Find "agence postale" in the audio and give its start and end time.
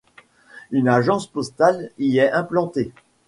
0.87-1.91